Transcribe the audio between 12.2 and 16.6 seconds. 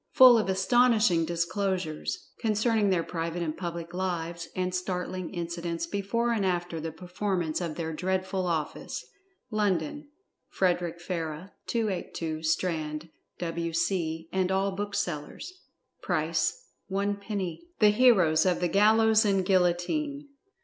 STRAND, W.C. And all Booksellers. PRICE